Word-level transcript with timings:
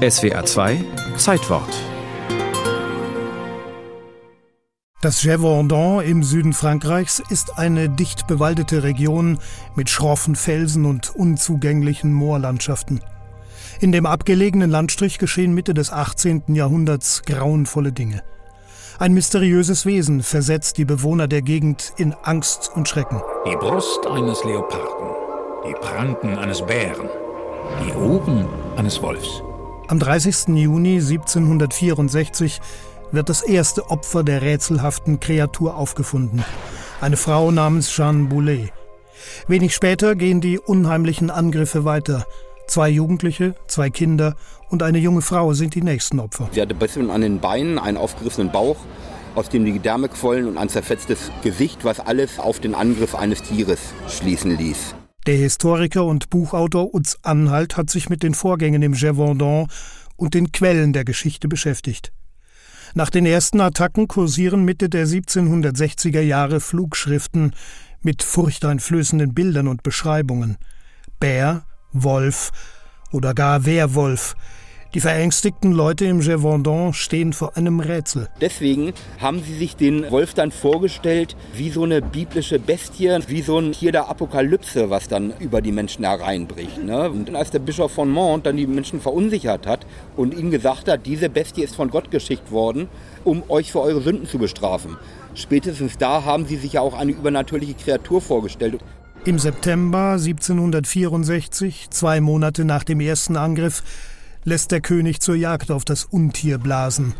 SWA 0.00 0.42
2 0.42 0.82
Zeitwort 1.18 1.68
Das 5.02 5.20
Gévaudan 5.20 6.00
im 6.00 6.22
Süden 6.22 6.54
Frankreichs 6.54 7.22
ist 7.28 7.58
eine 7.58 7.90
dicht 7.90 8.26
bewaldete 8.26 8.82
Region 8.82 9.38
mit 9.74 9.90
schroffen 9.90 10.36
Felsen 10.36 10.86
und 10.86 11.14
unzugänglichen 11.14 12.14
Moorlandschaften. 12.14 13.02
In 13.80 13.92
dem 13.92 14.06
abgelegenen 14.06 14.70
Landstrich 14.70 15.18
geschehen 15.18 15.52
Mitte 15.52 15.74
des 15.74 15.92
18. 15.92 16.44
Jahrhunderts 16.54 17.20
grauenvolle 17.26 17.92
Dinge. 17.92 18.22
Ein 18.98 19.12
mysteriöses 19.12 19.84
Wesen 19.84 20.22
versetzt 20.22 20.78
die 20.78 20.86
Bewohner 20.86 21.28
der 21.28 21.42
Gegend 21.42 21.92
in 21.98 22.14
Angst 22.22 22.70
und 22.74 22.88
Schrecken. 22.88 23.20
Die 23.46 23.56
Brust 23.56 24.06
eines 24.06 24.44
Leoparden, 24.44 25.10
die 25.68 25.74
Pranken 25.74 26.38
eines 26.38 26.62
Bären, 26.62 27.10
die 27.84 27.92
Ohren 27.92 28.48
eines 28.78 29.02
Wolfs. 29.02 29.42
Am 29.90 29.98
30. 29.98 30.54
Juni 30.54 31.00
1764 31.00 32.60
wird 33.10 33.28
das 33.28 33.42
erste 33.42 33.90
Opfer 33.90 34.22
der 34.22 34.40
rätselhaften 34.40 35.18
Kreatur 35.18 35.76
aufgefunden. 35.76 36.44
Eine 37.00 37.16
Frau 37.16 37.50
namens 37.50 37.96
Jeanne 37.96 38.28
Boulet. 38.28 38.72
Wenig 39.48 39.74
später 39.74 40.14
gehen 40.14 40.40
die 40.40 40.60
unheimlichen 40.60 41.28
Angriffe 41.28 41.84
weiter. 41.84 42.24
Zwei 42.68 42.88
Jugendliche, 42.88 43.56
zwei 43.66 43.90
Kinder 43.90 44.36
und 44.68 44.84
eine 44.84 44.98
junge 44.98 45.22
Frau 45.22 45.54
sind 45.54 45.74
die 45.74 45.82
nächsten 45.82 46.20
Opfer. 46.20 46.48
Sie 46.52 46.62
hatte 46.62 46.76
Besseren 46.76 47.10
an 47.10 47.22
den 47.22 47.40
Beinen, 47.40 47.80
einen 47.80 47.96
aufgerissenen 47.96 48.52
Bauch, 48.52 48.76
aus 49.34 49.48
dem 49.48 49.64
die 49.64 49.72
Gedärme 49.72 50.08
quollen 50.08 50.46
und 50.46 50.56
ein 50.56 50.68
zerfetztes 50.68 51.32
Gesicht, 51.42 51.84
was 51.84 51.98
alles 51.98 52.38
auf 52.38 52.60
den 52.60 52.76
Angriff 52.76 53.16
eines 53.16 53.42
Tieres 53.42 53.80
schließen 54.06 54.56
ließ. 54.56 54.94
Der 55.30 55.38
Historiker 55.38 56.06
und 56.06 56.28
Buchautor 56.28 56.92
Utz 56.92 57.16
Anhalt 57.22 57.76
hat 57.76 57.88
sich 57.88 58.08
mit 58.08 58.24
den 58.24 58.34
Vorgängen 58.34 58.82
im 58.82 58.94
Gévaudan 58.94 59.68
und 60.16 60.34
den 60.34 60.50
Quellen 60.50 60.92
der 60.92 61.04
Geschichte 61.04 61.46
beschäftigt. 61.46 62.12
Nach 62.94 63.10
den 63.10 63.26
ersten 63.26 63.60
Attacken 63.60 64.08
kursieren 64.08 64.64
Mitte 64.64 64.88
der 64.88 65.06
1760er 65.06 66.20
Jahre 66.20 66.58
Flugschriften 66.58 67.52
mit 68.02 68.24
furchteinflößenden 68.24 69.32
Bildern 69.32 69.68
und 69.68 69.84
Beschreibungen. 69.84 70.56
Bär, 71.20 71.62
Wolf 71.92 72.50
oder 73.12 73.32
gar 73.32 73.64
Werwolf. 73.66 74.34
Die 74.92 75.00
verängstigten 75.00 75.70
Leute 75.70 76.04
im 76.06 76.18
Gévaudan 76.18 76.92
stehen 76.92 77.32
vor 77.32 77.56
einem 77.56 77.78
Rätsel. 77.78 78.28
Deswegen 78.40 78.92
haben 79.20 79.40
sie 79.40 79.54
sich 79.54 79.76
den 79.76 80.10
Wolf 80.10 80.34
dann 80.34 80.50
vorgestellt 80.50 81.36
wie 81.54 81.70
so 81.70 81.84
eine 81.84 82.02
biblische 82.02 82.58
Bestie, 82.58 83.16
wie 83.28 83.42
so 83.42 83.58
ein 83.58 83.70
Tier 83.70 83.92
der 83.92 84.08
Apokalypse, 84.08 84.90
was 84.90 85.06
dann 85.06 85.32
über 85.38 85.60
die 85.60 85.70
Menschen 85.70 86.04
hereinbricht. 86.04 86.82
Ne? 86.82 87.08
Und 87.08 87.32
als 87.36 87.52
der 87.52 87.60
Bischof 87.60 87.92
von 87.92 88.10
Mont 88.10 88.46
dann 88.46 88.56
die 88.56 88.66
Menschen 88.66 89.00
verunsichert 89.00 89.64
hat 89.64 89.86
und 90.16 90.34
ihnen 90.34 90.50
gesagt 90.50 90.88
hat, 90.88 91.06
diese 91.06 91.28
Bestie 91.28 91.62
ist 91.62 91.76
von 91.76 91.90
Gott 91.90 92.10
geschickt 92.10 92.50
worden, 92.50 92.88
um 93.22 93.44
euch 93.48 93.70
für 93.70 93.82
eure 93.82 94.00
Sünden 94.00 94.26
zu 94.26 94.38
bestrafen. 94.38 94.96
Spätestens 95.36 95.98
da 95.98 96.24
haben 96.24 96.46
sie 96.46 96.56
sich 96.56 96.72
ja 96.72 96.80
auch 96.80 96.98
eine 96.98 97.12
übernatürliche 97.12 97.74
Kreatur 97.74 98.20
vorgestellt. 98.20 98.80
Im 99.24 99.38
September 99.38 100.14
1764, 100.14 101.90
zwei 101.90 102.20
Monate 102.20 102.64
nach 102.64 102.82
dem 102.82 102.98
ersten 102.98 103.36
Angriff, 103.36 103.84
lässt 104.44 104.70
der 104.72 104.80
König 104.80 105.20
zur 105.20 105.34
Jagd 105.34 105.70
auf 105.70 105.84
das 105.84 106.04
Untier 106.04 106.58
blasen. 106.58 107.14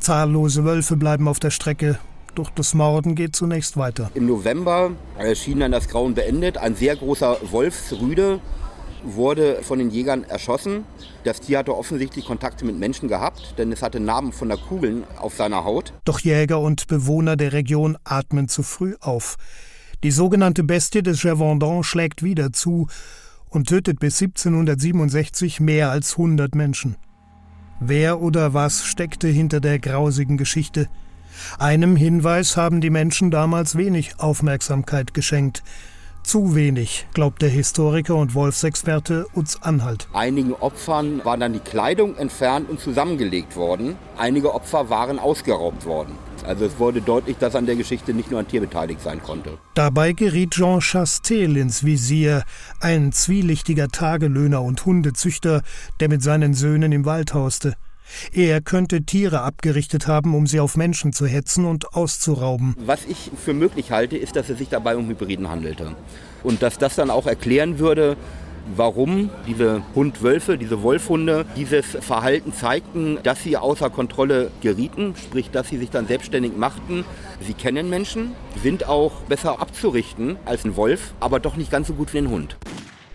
Zahllose 0.00 0.64
Wölfe 0.64 0.96
bleiben 0.96 1.28
auf 1.28 1.40
der 1.40 1.50
Strecke, 1.50 1.98
doch 2.34 2.50
das 2.50 2.74
Morden 2.74 3.14
geht 3.14 3.34
zunächst 3.34 3.76
weiter. 3.76 4.10
Im 4.14 4.26
November 4.26 4.92
erschien 5.18 5.60
dann 5.60 5.72
das 5.72 5.88
Grauen 5.88 6.14
beendet. 6.14 6.56
Ein 6.56 6.76
sehr 6.76 6.94
großer 6.94 7.38
Wolfsrüde 7.50 8.40
wurde 9.02 9.62
von 9.62 9.78
den 9.78 9.90
Jägern 9.90 10.24
erschossen. 10.24 10.84
Das 11.24 11.40
Tier 11.40 11.58
hatte 11.58 11.76
offensichtlich 11.76 12.26
Kontakte 12.26 12.64
mit 12.64 12.78
Menschen 12.78 13.08
gehabt, 13.08 13.54
denn 13.58 13.72
es 13.72 13.82
hatte 13.82 14.00
Narben 14.00 14.32
von 14.32 14.48
der 14.48 14.58
Kugeln 14.58 15.04
auf 15.18 15.34
seiner 15.34 15.64
Haut. 15.64 15.92
Doch 16.04 16.20
Jäger 16.20 16.60
und 16.60 16.86
Bewohner 16.86 17.36
der 17.36 17.52
Region 17.52 17.98
atmen 18.04 18.48
zu 18.48 18.62
früh 18.62 18.94
auf. 19.00 19.36
Die 20.04 20.12
sogenannte 20.12 20.62
Bestie 20.62 21.02
des 21.02 21.22
Gévaudan 21.22 21.82
schlägt 21.82 22.22
wieder 22.22 22.52
zu 22.52 22.86
und 23.48 23.68
tötet 23.68 24.00
bis 24.00 24.20
1767 24.20 25.60
mehr 25.60 25.90
als 25.90 26.12
100 26.12 26.54
Menschen. 26.54 26.96
Wer 27.80 28.20
oder 28.20 28.54
was 28.54 28.84
steckte 28.84 29.28
hinter 29.28 29.60
der 29.60 29.78
grausigen 29.78 30.36
Geschichte? 30.36 30.88
Einem 31.58 31.96
Hinweis 31.96 32.56
haben 32.56 32.80
die 32.80 32.90
Menschen 32.90 33.30
damals 33.30 33.76
wenig 33.76 34.18
Aufmerksamkeit 34.18 35.14
geschenkt. 35.14 35.62
Zu 36.24 36.54
wenig, 36.54 37.06
glaubt 37.14 37.40
der 37.40 37.48
Historiker 37.48 38.16
und 38.16 38.34
Wolfsexperte 38.34 39.26
Utz 39.34 39.56
Anhalt. 39.62 40.08
Einigen 40.12 40.52
Opfern 40.52 41.24
war 41.24 41.38
dann 41.38 41.52
die 41.54 41.60
Kleidung 41.60 42.16
entfernt 42.16 42.68
und 42.68 42.80
zusammengelegt 42.80 43.56
worden. 43.56 43.96
Einige 44.18 44.54
Opfer 44.54 44.90
waren 44.90 45.18
ausgeraubt 45.18 45.86
worden. 45.86 46.12
Also 46.48 46.64
es 46.64 46.78
wurde 46.78 47.02
deutlich, 47.02 47.36
dass 47.36 47.54
an 47.54 47.66
der 47.66 47.76
Geschichte 47.76 48.14
nicht 48.14 48.30
nur 48.30 48.40
ein 48.40 48.48
Tier 48.48 48.62
beteiligt 48.62 49.02
sein 49.02 49.22
konnte. 49.22 49.58
Dabei 49.74 50.12
geriet 50.14 50.52
Jean 50.52 50.80
Chastel 50.80 51.58
ins 51.58 51.84
Visier, 51.84 52.42
ein 52.80 53.12
zwielichtiger 53.12 53.88
Tagelöhner 53.88 54.62
und 54.62 54.86
Hundezüchter, 54.86 55.60
der 56.00 56.08
mit 56.08 56.22
seinen 56.22 56.54
Söhnen 56.54 56.90
im 56.92 57.04
Wald 57.04 57.34
hauste. 57.34 57.74
Er 58.32 58.62
könnte 58.62 59.02
Tiere 59.02 59.42
abgerichtet 59.42 60.06
haben, 60.06 60.34
um 60.34 60.46
sie 60.46 60.60
auf 60.60 60.78
Menschen 60.78 61.12
zu 61.12 61.26
hetzen 61.26 61.66
und 61.66 61.92
auszurauben. 61.92 62.74
Was 62.78 63.00
ich 63.06 63.30
für 63.36 63.52
möglich 63.52 63.90
halte, 63.90 64.16
ist, 64.16 64.34
dass 64.34 64.48
es 64.48 64.56
sich 64.56 64.70
dabei 64.70 64.96
um 64.96 65.06
Hybriden 65.06 65.50
handelte. 65.50 65.94
Und 66.42 66.62
dass 66.62 66.78
das 66.78 66.96
dann 66.96 67.10
auch 67.10 67.26
erklären 67.26 67.78
würde, 67.78 68.16
warum 68.76 69.30
diese 69.46 69.82
Hundwölfe, 69.94 70.58
diese 70.58 70.82
Wolfhunde 70.82 71.44
dieses 71.56 71.86
Verhalten 71.86 72.52
zeigten, 72.52 73.18
dass 73.22 73.42
sie 73.42 73.56
außer 73.56 73.90
Kontrolle 73.90 74.50
gerieten, 74.60 75.14
sprich, 75.16 75.50
dass 75.50 75.68
sie 75.68 75.78
sich 75.78 75.90
dann 75.90 76.06
selbstständig 76.06 76.56
machten. 76.56 77.04
Sie 77.46 77.54
kennen 77.54 77.88
Menschen, 77.88 78.32
sind 78.62 78.86
auch 78.86 79.22
besser 79.22 79.60
abzurichten 79.60 80.36
als 80.44 80.64
ein 80.64 80.76
Wolf, 80.76 81.12
aber 81.20 81.40
doch 81.40 81.56
nicht 81.56 81.70
ganz 81.70 81.88
so 81.88 81.94
gut 81.94 82.12
wie 82.14 82.18
ein 82.18 82.30
Hund. 82.30 82.56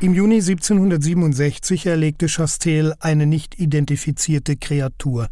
Im 0.00 0.14
Juni 0.14 0.36
1767 0.36 1.84
erlegte 1.86 2.26
Chastel 2.26 2.94
eine 3.00 3.26
nicht 3.26 3.60
identifizierte 3.60 4.56
Kreatur. 4.56 5.28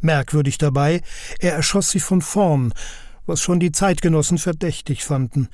Merkwürdig 0.00 0.58
dabei, 0.58 1.02
er 1.40 1.54
erschoss 1.54 1.90
sie 1.90 2.00
von 2.00 2.22
vorn, 2.22 2.72
was 3.26 3.40
schon 3.40 3.60
die 3.60 3.72
Zeitgenossen 3.72 4.38
verdächtig 4.38 5.04
fanden. 5.04 5.48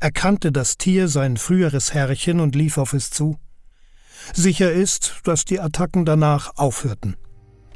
Erkannte 0.00 0.52
das 0.52 0.78
Tier 0.78 1.08
sein 1.08 1.36
früheres 1.36 1.92
Herrchen 1.92 2.40
und 2.40 2.54
lief 2.54 2.78
auf 2.78 2.92
es 2.92 3.10
zu. 3.10 3.38
Sicher 4.32 4.72
ist, 4.72 5.20
dass 5.24 5.44
die 5.44 5.60
Attacken 5.60 6.04
danach 6.04 6.52
aufhörten. 6.56 7.16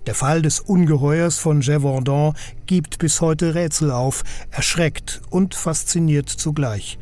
Der 0.07 0.15
Fall 0.15 0.43
des 0.43 0.61
Ungeheuers 0.61 1.39
von 1.39 1.61
Gévaudan 1.61 2.35
gibt 2.67 2.99
bis 2.99 3.21
heute 3.21 3.55
Rätsel 3.55 3.91
auf, 3.91 4.25
erschreckt 4.51 5.23
und 5.31 5.55
fasziniert 5.55 6.29
zugleich 6.29 6.99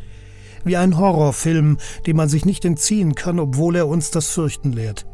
wie 0.64 0.76
ein 0.76 0.98
Horrorfilm, 0.98 1.78
dem 2.06 2.16
man 2.16 2.28
sich 2.28 2.44
nicht 2.44 2.64
entziehen 2.64 3.14
kann, 3.14 3.38
obwohl 3.38 3.76
er 3.76 3.88
uns 3.88 4.10
das 4.10 4.28
Fürchten 4.28 4.72
lehrt. 4.72 5.06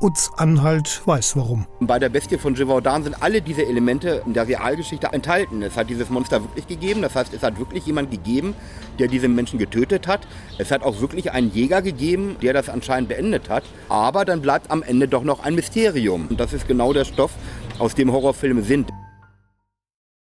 Utz 0.00 0.30
Anhalt 0.36 1.02
weiß 1.06 1.36
warum. 1.36 1.66
Bei 1.80 1.98
der 1.98 2.08
Bestie 2.08 2.38
von 2.38 2.54
Gévaudan 2.54 3.02
sind 3.02 3.20
alle 3.20 3.42
diese 3.42 3.66
Elemente 3.66 4.22
in 4.26 4.32
der 4.32 4.46
Realgeschichte 4.46 5.08
enthalten. 5.08 5.60
Es 5.60 5.76
hat 5.76 5.90
dieses 5.90 6.08
Monster 6.08 6.40
wirklich 6.40 6.68
gegeben, 6.68 7.02
das 7.02 7.16
heißt, 7.16 7.34
es 7.34 7.42
hat 7.42 7.58
wirklich 7.58 7.84
jemand 7.84 8.12
gegeben, 8.12 8.54
der 9.00 9.08
diese 9.08 9.26
Menschen 9.26 9.58
getötet 9.58 10.06
hat. 10.06 10.20
Es 10.56 10.70
hat 10.70 10.84
auch 10.84 11.00
wirklich 11.00 11.32
einen 11.32 11.52
Jäger 11.52 11.82
gegeben, 11.82 12.36
der 12.40 12.52
das 12.52 12.68
anscheinend 12.68 13.08
beendet 13.08 13.50
hat. 13.50 13.64
Aber 13.88 14.24
dann 14.24 14.40
bleibt 14.40 14.70
am 14.70 14.84
Ende 14.84 15.08
doch 15.08 15.24
noch 15.24 15.42
ein 15.42 15.56
Mysterium. 15.56 16.28
Und 16.28 16.38
das 16.38 16.52
ist 16.52 16.68
genau 16.68 16.92
der 16.92 17.04
Stoff, 17.04 17.32
aus 17.80 17.96
dem 17.96 18.12
Horrorfilme 18.12 18.62
sind. 18.62 18.90